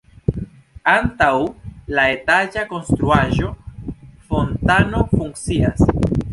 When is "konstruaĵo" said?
2.73-3.53